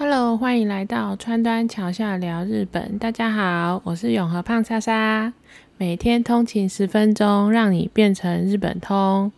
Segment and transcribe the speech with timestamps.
[0.00, 2.96] Hello，欢迎来到川端桥下聊日本。
[3.00, 5.32] 大家好，我是永和胖莎莎。
[5.76, 9.32] 每天通勤十分钟，让你变成日本通。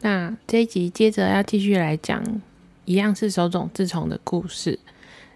[0.00, 2.20] 那这一集接着要继续来讲，
[2.86, 4.80] 一样是手冢治虫的故事。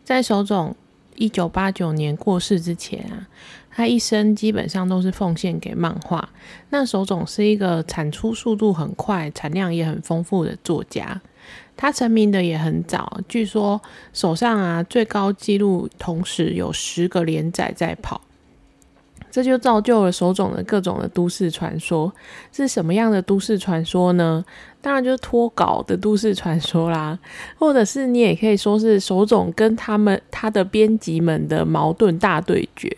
[0.03, 0.75] 在手冢
[1.15, 3.29] 一九八九年过世之前啊，
[3.71, 6.29] 他一生基本上都是奉献给漫画。
[6.71, 11.21] 那手冢是一个产出速度很快、产量也很丰富的作家。
[11.77, 13.81] 他成名的也很早，据说
[14.13, 18.21] 手上啊最高纪录同时有十个连载在跑，
[19.31, 22.13] 这就造就了手冢的各种的都市传说。
[22.51, 24.45] 是什么样的都市传说呢？
[24.81, 27.19] 当然就是脱稿的都市传说啦，
[27.59, 32.97] 或者是你也可以说是手冢跟他们他的编辑们的矛盾大对决。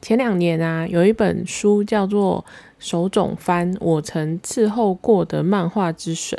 [0.00, 2.44] 前两年啊，有一本书叫做
[2.78, 6.38] 《手冢番我曾伺候过的漫画之神》。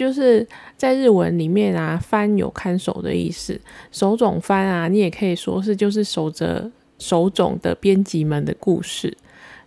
[0.00, 0.46] 就是
[0.78, 3.60] 在日文里面啊，番有看守的意思，
[3.92, 9.14] 手冢番啊，你也可以说是就是守着手冢的编辑们的故事。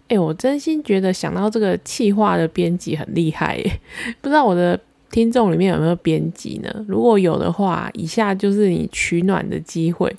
[0.08, 3.80] 哎，我真心觉得想到这个气划的编辑很厉害耶，
[4.22, 4.80] 不知道我的
[5.12, 6.84] 听众里面有没有编辑呢？
[6.88, 10.12] 如果有的话，以下就是你取暖的机会，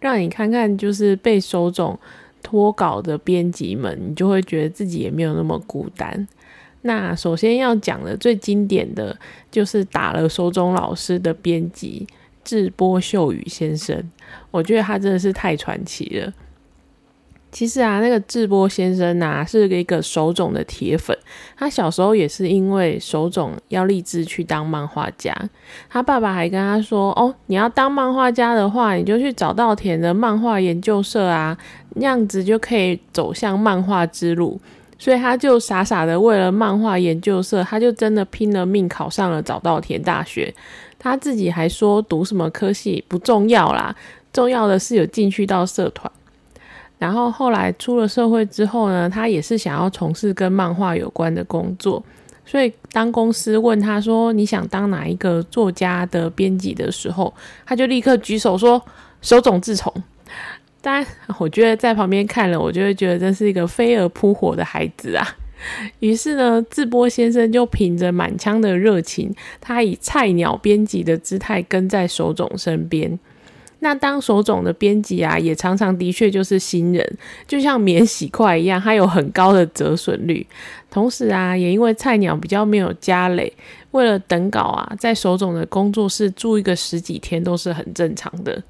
[0.00, 1.98] 让你看看就是被手冢
[2.42, 6.26] 脱稿的编辑们，你就会觉得自己也没有那么孤单。
[6.86, 9.16] 那首先要讲的最经典的
[9.50, 12.06] 就是打了手冢老师的编辑
[12.44, 14.10] 智波秀宇先生，
[14.50, 16.30] 我觉得他真的是太传奇了。
[17.50, 21.16] 其实啊，那个智波先生啊，是一个手冢的铁粉，
[21.56, 25.32] 他小时候也是因为手冢要立志去当漫画家，
[25.88, 31.56] 他爸爸还跟他说：“哦，你要当漫画家的话，你就去找稻田的漫画研究社啊，
[31.94, 34.60] 那样子就可以走向漫画之路。”
[34.98, 40.54] 所以他就傻傻的为了漫画研究社，他就真的拼了命考上了早稻田大学。
[40.98, 43.94] 他自己还说读什么科系不重要啦，
[44.32, 46.10] 重要的是有进去到社团。
[46.98, 52.02] 然后后来出了社会之后呢，他也是想要从事跟漫画有关的工作。
[52.46, 57.32] 所以当公司问他说你想当哪一个作家的编辑的时候，
[57.66, 58.80] 他就立刻举手说
[59.20, 59.92] 手冢治虫。
[60.84, 61.06] 当然，
[61.40, 65.26] 我觉得在旁边看了，我就会觉得这是一个飞蛾扑火的孩子啊。
[66.00, 73.18] 于是呢，智波先生就凭着满腔的热情，他以菜鸟编辑的姿态跟在手冢身边。
[73.78, 77.16] 那当手冢的编辑啊，也常常的确就是新人，
[77.46, 80.46] 就像免洗筷一样，它有很高的折损率。
[80.90, 83.50] 同时啊，也因为菜鸟比较没有家累，
[83.92, 88.62] 为了等稿啊，在手冢的工作室住一个十几天都是很正常的。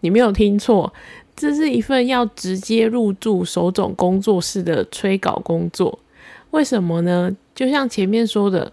[0.00, 0.92] 你没有听错。
[1.36, 5.98] 这是一份要直接入驻手冢工作室的催稿工作，
[6.50, 7.34] 为什么呢？
[7.54, 8.72] 就像前面说的，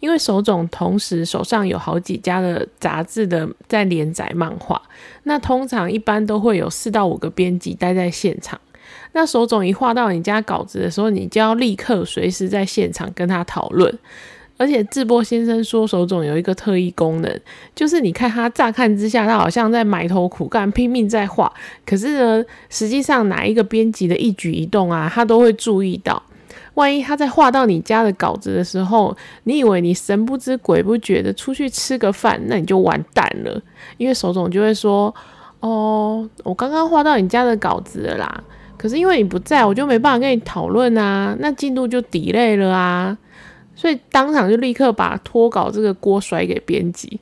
[0.00, 4.80] 因为手冢同时手上有好几家的杂志的在连载漫画，
[5.22, 8.60] 那通常一般都会有四到五个编辑待在现场。
[9.12, 13.98] 那手冢一画到你家稿子的时候，你就要立刻随时在现场跟他讨论。
[14.56, 17.40] 而且智波先生说，手冢有一个特异功能，
[17.74, 21.52] 就是你看他乍看之下，他好像在埋头苦干，拼命在画，
[21.84, 26.22] 可是呢，实际上哪一个编辑的一举一动啊，他都会注意到。
[26.74, 33.60] 万一他在画到你家的稿子的时候，你以为你神不知鬼不觉的出去吃个饭，那你就完蛋了，
[33.96, 35.12] 因为手冢就会说
[35.60, 38.44] ：“哦，我刚刚画到你家的稿子了啦，
[38.76, 43.18] 可是因为你不在，我就没办法跟你讨论啊，那进度就 delay 了啊。”
[43.76, 47.20] 所以当场就立刻把脱稿这个锅甩给编辑。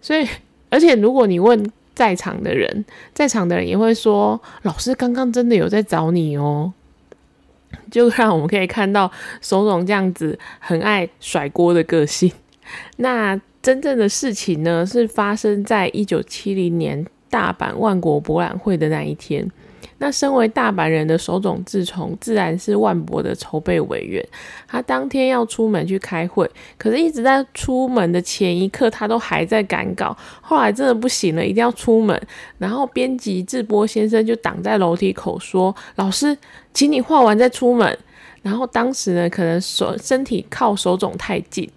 [0.00, 0.26] 所以，
[0.70, 6.72] 而且如果你问在场的人，在场的人也会说：“老师刚刚真的有在找你哦。
[7.90, 9.10] ”就让我们可以看到
[9.40, 12.30] 手冢这样子很爱甩锅的个性。
[12.98, 19.50] 那真正的事情呢，是发生在一九七零年大阪万国博览会的那一天。
[19.98, 24.26] 那身为大阪人的手冢治虫，自然是万博的筹备委员。
[24.66, 30.16] 他当天要出门去开会，可是一直在出门的前一刻，他都还在赶稿。
[30.40, 32.20] 后来真的不行了，一定要出门。
[32.58, 36.36] 然后编辑智波先生就挡在楼梯口说：“老师，
[36.72, 37.98] 请你画完再出门。”
[38.42, 41.70] 然后当时呢，可能手身体靠手冢太近，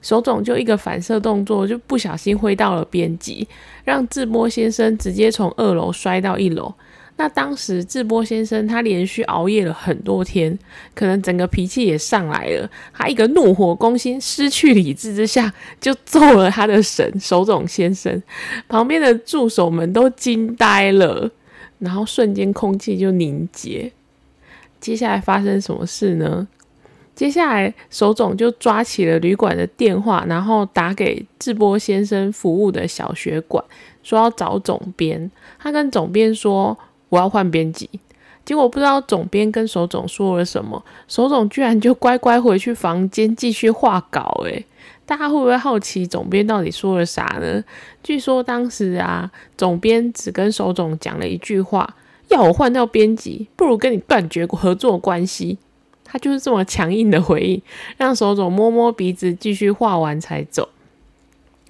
[0.00, 3.48] 手冢就一个反射动作，就不小心挥到了编辑，
[3.82, 6.72] 让智波先生直接从二楼摔到一楼。
[7.22, 10.58] 那当时智波先生他连续熬夜了很多天，
[10.92, 12.68] 可能整个脾气也上来了。
[12.92, 18.20] 他一个怒火攻心、失去理智之下，就揍了他的神手冢先生。
[18.66, 21.30] 旁边的助手们都惊呆了，
[21.78, 23.92] 然后瞬间空气就凝结。
[24.80, 26.48] 接下来发生什么事呢？
[27.14, 33.64] 接下来，手冢就抓起了旅馆的电话，然后打给智波先生服务的小学馆，
[34.02, 35.30] 说要找总编。
[35.60, 36.76] 他跟总编说
[37.12, 37.88] ：“我要换编辑。”
[38.44, 44.42] 结果不知道总编跟手总说了什么，手总居然就乖乖回去房间继续画稿。
[44.46, 44.64] 诶，
[45.06, 47.62] 大家会不会好奇总编到底说了啥呢？
[48.02, 51.94] 据说当时啊，总编只跟手总讲了一句话
[52.30, 55.58] ：“要我换掉编辑，不如跟你断绝合作关系。”
[56.04, 57.62] 他就是这么强硬的回应，
[57.96, 60.68] 让手总摸摸鼻子，继续画完才走。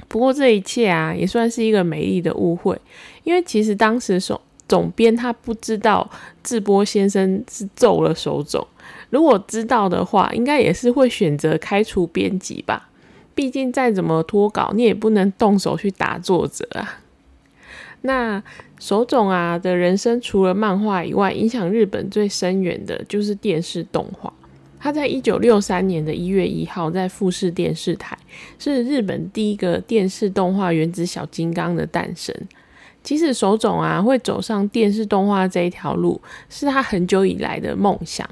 [0.09, 2.81] 不过这一切啊，也算是一个美丽的误会，
[3.25, 4.41] 因为其实当时手
[4.73, 6.11] 总编他不知道
[6.43, 8.67] 智波先生是揍了手冢，
[9.11, 12.89] 如果知道的话，应该也是会选择开除编辑吧。
[13.35, 17.01] 毕竟再怎么脱稿，你也不能动手去打作者啊。
[18.01, 18.43] 那
[18.81, 24.33] 手冢啊的人生，除了漫画以外，影响日本最深远的就是电视动画。
[24.81, 28.17] 他在一九六三年的一月一号，在富士电视台
[28.59, 32.35] 是日本第一个电视动画《原子小金刚》的诞生。
[33.03, 38.29] 其实手冢啊会走上电视动画这一条路，是他很久以来的梦想，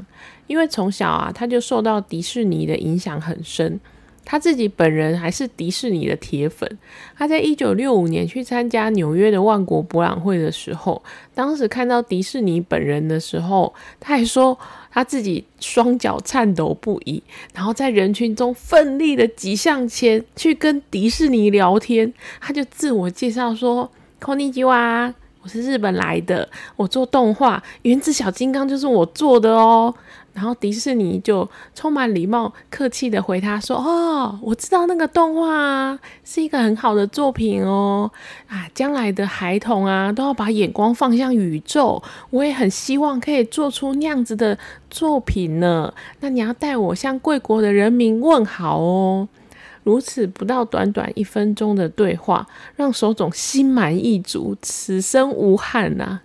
[0.46, 3.80] 因为从小啊他就受到迪士尼的影响很深。
[4.22, 6.78] 他自己本人还是迪士尼的铁粉。
[7.16, 11.02] 他在一九六五年去参加纽约的万国博览会的时候，
[11.34, 14.56] 当时看到迪士尼本人的时候，他还说
[14.92, 17.20] 他自己双脚颤抖不已，
[17.54, 22.12] 然后在人群中奋力的挤向前去跟迪士尼聊天。
[22.40, 23.90] 他就自我介绍说
[24.21, 29.93] ：“こんにちは，我是日本来的，我做动画《原子小金刚》就是我做的哦。”
[30.33, 38.11] 然后迪士尼就充满礼貌、客气的回他说：“哦，我知道那个动画啊，是一个很好的作品哦。
[38.47, 42.03] 啊，将来的孩童啊，都要把眼光放向宇宙。
[42.31, 44.57] 我也很希望可以做出那样子的
[44.89, 45.93] 作品呢。
[46.19, 49.29] 那你要带我向贵国的人民问好哦。”
[49.82, 52.46] 如此不到短短一分钟的对话，
[52.76, 56.20] 让手冢心满意足，此生无憾呐。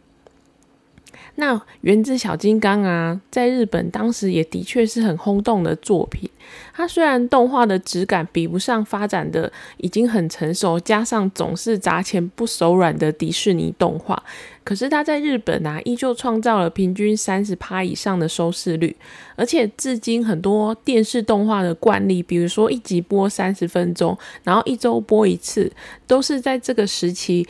[1.35, 6.29] 那《原子小金刚》啊，在日本当时也的确是很轰动的作品。
[6.73, 14.21] 它虽然动画的质感比不上发展的已经很成熟，加上总是砸钱不手软的迪士尼动画，
[14.63, 18.95] 可是它在日本啊，依旧创造了平均三十趴以上的收视率。
[19.35, 25.69] 而且至今很多电视动画的惯例，比如说一集播三十分钟，然后一周播一次，
[26.07, 27.45] 都是在这个时期。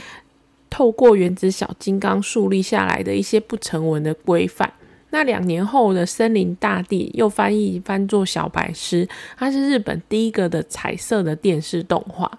[0.75, 4.69] 透过原子小金刚树立下来的一些不成文的规范。
[5.11, 9.07] 那两年后的森林大地又翻译翻作小白狮，
[9.37, 12.29] 它是日本第一个的彩色的电视动画。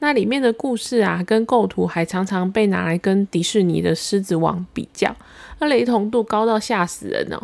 [0.00, 5.14] 那里面的故事啊，跟构图还常常被拿来跟迪士尼的狮子王比较，
[5.60, 7.40] 那雷同度高到吓死人哦！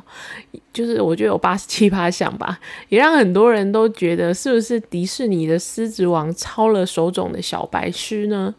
[0.72, 2.58] 就是我觉得有八十七八像吧，
[2.88, 8.52] 也让很多人都觉得是不是迪士尼的狮子王抄了手冢的小白狮呢？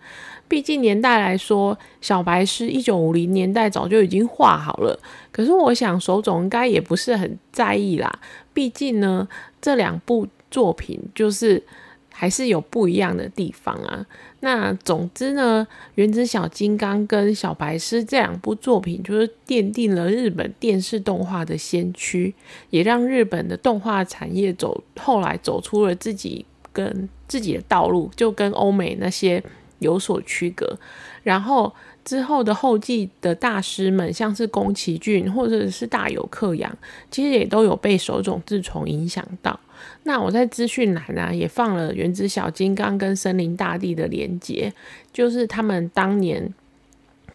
[0.52, 5.00] 毕竟年代来说，小白狮一九五零年代早就已经画好了。
[5.32, 8.20] 可是我想手冢应该也不是很在意啦。
[8.54, 9.26] 毕竟呢，
[9.62, 11.64] 这两部作品就是
[12.12, 14.06] 还是有不一样的地方啊。
[14.42, 15.66] 那总之呢，
[15.96, 22.36] 《原子小金刚》跟《小白狮》这两部作品就是奠定了日本电视动画的先驱，
[22.72, 29.42] 也让日本的动画产业走后来走出了自己跟自己的道路，就跟欧美那些。
[29.82, 30.80] 有所区隔，
[31.24, 31.72] 然后
[32.06, 36.76] 之后的后继的大师们，像是宫崎骏或者是大有克洋，
[37.10, 39.60] 其实也都有被手冢治虫影响到。
[40.04, 44.72] 那我在资讯栏呢，也放了《原子小金刚》跟《森林大地》的连接，
[45.12, 46.54] 就是他们当年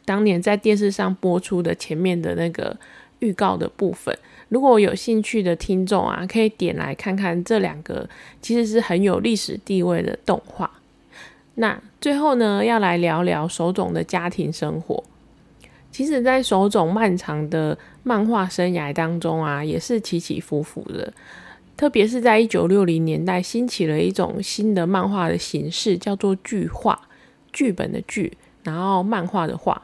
[0.05, 2.77] 当年在电视上播出的前面的那个
[3.19, 4.17] 预告的部分。
[4.49, 8.09] 如果有兴趣的听众啊，可以点来看看这两个
[8.41, 10.71] 其实是很有历史地位的动画。
[11.57, 15.03] 那最后呢，要来聊聊手冢的家庭生活。
[15.91, 21.13] 其实，在手冢漫长的漫画生涯当中啊，也是起起伏伏的。
[21.77, 27.01] 特别是在一九六零年代，兴起了一种新的漫画的形式，叫做剧画，
[27.53, 29.83] 剧本的剧，然后漫画的画。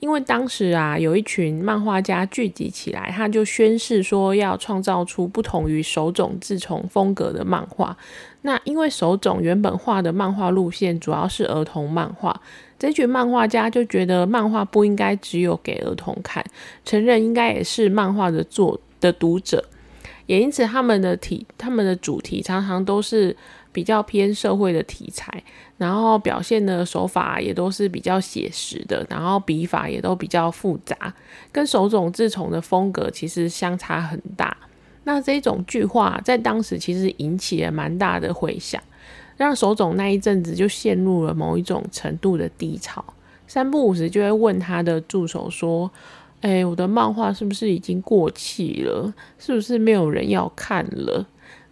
[0.00, 7.96] 因为当时啊，有一群漫画家聚集起来，他就宣誓说要创造出不同于手冢治虫风格的漫画。
[8.42, 12.38] 那因为手冢原本画的漫画路线主要是儿童漫画，
[12.78, 16.44] 这群漫画家就觉得漫画不应该只有给儿童看，
[16.84, 19.64] 成人应该也是漫画的作的读者。
[20.26, 23.36] 也因此，他们的题、他们的主题常常都是
[23.72, 25.42] 比较偏社会的题材，
[25.76, 31.12] 然后表现的手法也都是比较写实的，然后笔法也都比较复杂，
[31.52, 34.56] 跟手冢治虫的风格其实相差很大。
[35.04, 38.82] 那这种句话在当时其实引起了蛮大的回响，
[39.36, 43.04] 让手冢那一阵子就陷入了某一种程度的低潮。
[43.46, 45.90] 三不五时就会问他的助手说
[46.44, 49.14] ：“哎，我的漫画是不是已经过气了？
[49.38, 51.26] 是不是没有人要看了？”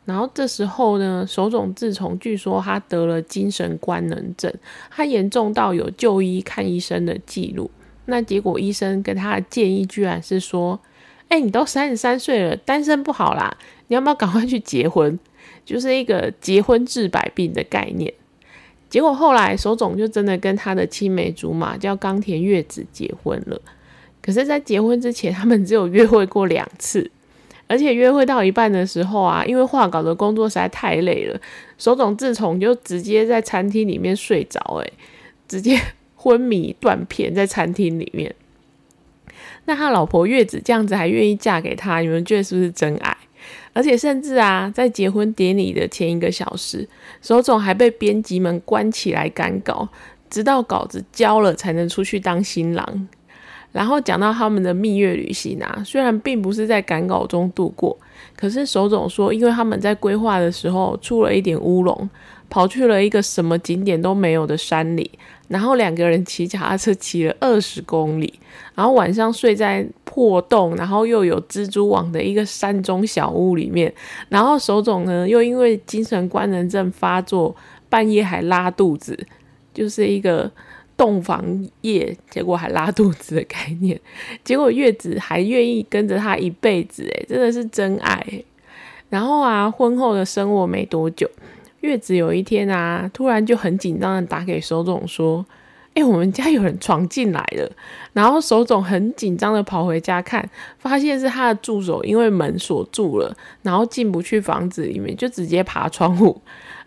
[0.07, 4.51] 然后这时候呢，手冢自从据说他得了精神官能症，
[4.91, 7.71] 他严重到有就医看医生的记录。
[8.07, 10.81] 那结果医生跟他的建议居然是说
[11.29, 13.55] ：“哎，你都三十三岁了，单身不好啦，
[13.89, 15.19] 你要不要赶快去结婚？
[15.67, 18.15] 就是一个结婚治百病的概念。”
[18.89, 23.61] 结果后来手冢就真的跟他的青梅竹马叫冈田月子结婚了。
[24.23, 27.11] 可是，在结婚之前，他们只有约会过两次。
[27.69, 31.41] 而且约会到一半的时候啊，因为画稿的工作实在太累了，
[31.79, 34.93] 手冢自从就直接在餐厅里面睡着，诶，
[35.49, 35.81] 直接
[36.15, 38.35] 昏迷断片在餐厅里面。
[39.65, 43.17] 那他老婆月子这样子还愿意嫁给他，你们觉得是不是真爱？
[43.73, 46.87] 而且甚至啊，在结婚典礼的前一个小时，
[47.23, 49.89] 手冢还被编辑们关起来赶稿，
[50.29, 53.09] 直到稿子交了才能出去当新郎。
[53.73, 57.97] 然后讲到他们的蜜月旅行啊，虽然并不是在赶稿中度过，
[58.37, 62.11] 可是手冢说，因为他们在规划的时候出了一点乌龙，
[62.51, 65.11] 跑去了一个什么景点都没有的山里，
[65.49, 68.39] 然后两个人骑脚踏车骑了二十公里，
[68.75, 73.91] 然后晚上睡在破洞，然后又有蜘蛛网的一个山中小屋里面，
[74.29, 77.57] 然后手冢呢又因为精神官能症发作，
[77.89, 79.19] 半夜还拉肚子，
[79.73, 80.51] 就是一个。
[81.03, 81.45] 洞房
[81.81, 84.01] 夜，结果还拉肚子的概念，
[84.45, 88.25] 结果月子还愿意跟着他一辈子，诶，真的是真爱。
[89.09, 91.29] 然后啊，婚后的生活没多久，
[91.81, 95.45] 月子有一天啊，突然就很紧张的打给手总说
[95.95, 97.69] ：“哎，我们家有人闯进来了。”
[98.15, 106.41] 然后手总很紧张的跑回家看，发现是他的助手，因为门锁住了，然后进不去房子里面，就直接爬窗户。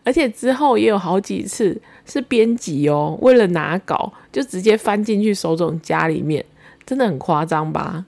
[0.05, 6.45] 而且之后也有好几次是编辑哦，为了拿稿就直接翻进去手冢家里面，
[6.85, 8.05] 真的很夸张吧？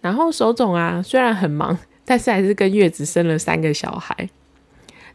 [0.00, 4.28] 然后手冢啊，虽然很忙，但是还是跟月子生了三个小孩。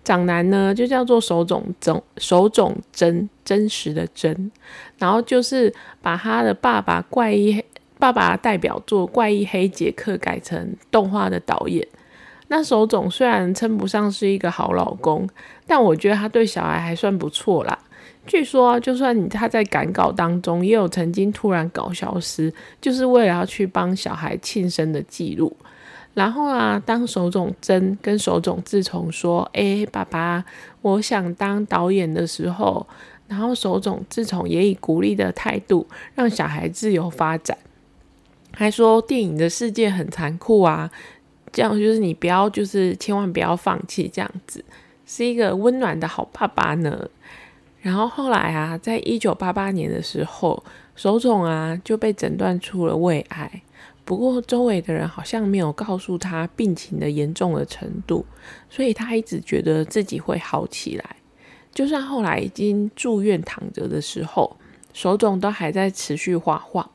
[0.03, 4.51] 长男呢就叫做手冢真，手冢真真实的真，
[4.97, 7.61] 然后就是把他的爸爸怪异
[7.99, 11.85] 爸爸代表作《怪异黑杰克》改成动画的导演。
[12.47, 15.27] 那手冢虽然称不上是一个好老公，
[15.65, 17.77] 但我觉得他对小孩还算不错啦。
[18.25, 25.55] 据说，就算他在赶稿当中，也有曾经突然搞消失，就是为了要去帮小孩庆生的记录。
[26.13, 30.43] 然后啊，当手冢真跟手冢自从说：“哎，爸爸，
[30.81, 32.85] 我想当导演的时候。”
[33.27, 35.85] 然后手冢自从也以鼓励的态度，
[36.15, 37.57] 让小孩自由发展，
[38.53, 40.89] 还说电影的世界很残酷啊。
[41.57, 44.63] 这样就是你不要，就是千万不要放弃，这样子
[45.07, 47.09] 是一个温暖的好爸爸呢。
[47.81, 50.63] 然后后来啊，在一九八八年的时候，
[50.95, 53.63] 手冢啊就被诊断出了胃癌。
[54.05, 58.23] 不过周围的人好像没有告诉他病情的严重的程度，
[58.69, 61.15] 所以他一直觉得自己会好起来。
[61.73, 64.55] 就算后来已经住院躺着的时候，
[64.93, 66.87] 手冢都还在持续画画。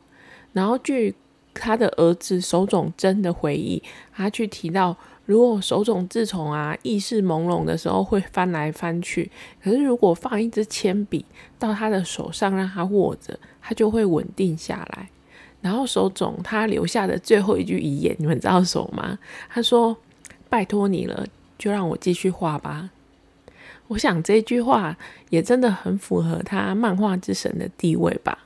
[0.52, 1.12] 然后据
[1.54, 3.82] 他的儿子手冢真的回忆，
[4.14, 9.30] 他去提到，如果手冢自从啊意识朦胧的时候会翻来翻去，
[9.62, 11.24] 可是如果放一支铅笔
[11.58, 15.08] 到他的手上让他握着，他就会稳定下来。
[15.60, 19.18] 然后手冢他留下的最后一句遗言，你们知道什么吗？
[19.48, 19.96] 他说
[20.50, 21.24] ：“拜托你了，
[21.56, 22.90] 就让我继续画吧。”
[23.88, 24.96] 我想这句话
[25.30, 28.38] 也真的很符合他漫画之神的地位吧。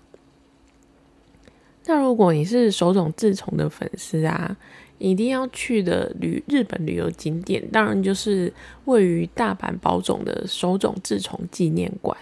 [1.86, 4.56] 那如果你是手冢治虫的粉丝啊，
[4.98, 8.52] 一定要去的旅日本旅游景点，当然就是
[8.86, 12.16] 位于大阪宝冢的手冢治虫纪念馆。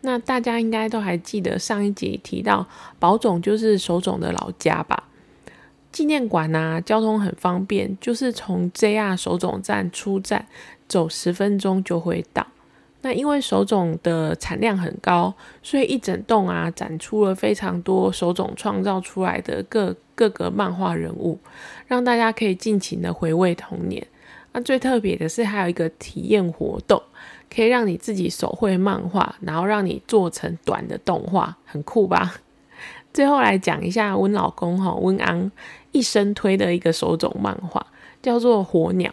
[0.00, 2.66] 那大家应该都还记得上一集提到
[2.98, 5.04] 宝冢就是手冢的老家吧？
[5.90, 10.46] 纪念馆呢，交通很方便，就是从 JR 手冢站出站，
[10.86, 12.46] 走十分钟就会到。
[13.02, 21.38] 那因为手冢的产量很高，所以一整栋啊展出了非常多手冢创造出来的各各个漫画人物，
[21.86, 24.04] 让大家可以尽情的回味童年。
[24.52, 27.00] 那最特别的是还有一个体验活动，
[27.54, 32.34] 可以让你自己手绘漫画，然后让你做成短的动画，很酷吧？
[33.14, 35.50] 最后来讲一下温老公哈温安
[35.92, 37.86] 一生推的一个手冢漫画，
[38.20, 39.12] 叫做《火鸟》。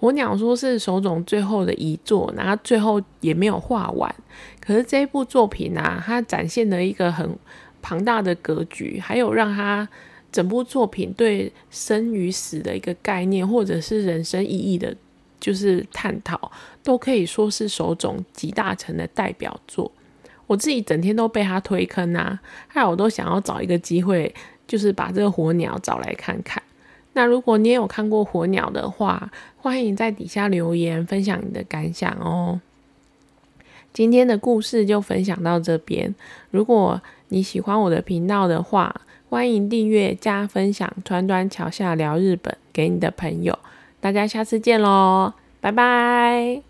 [0.00, 4.14] 火鸟说是手冢最后的遗作，然后最后也没有画完。
[4.60, 7.36] 可是这一部作品啊，它展现了一个很
[7.82, 9.88] 庞大的格局，还有让他
[10.30, 14.94] 整部作品对生与死的一个概念，或者是人生意义的，
[15.40, 16.52] 就是探讨，
[16.84, 19.90] 都可以说是手冢集大成的代表作。
[20.46, 22.38] 我自己整天都被他推坑啊，
[22.68, 24.32] 害我都想要找一个机会，
[24.66, 26.62] 就是把这个火鸟找来看看。
[27.18, 32.60] 那如果你也有看过火鸟的话，欢迎在底下留言分享你的感想哦。
[33.92, 36.14] 今天的故事就分享到这边。
[36.52, 38.94] 如果你喜欢我的频道的话，
[39.28, 43.58] 欢迎订阅加分享，川端桥下聊日本给你的朋友。
[43.98, 46.67] 大家下次见喽，拜拜。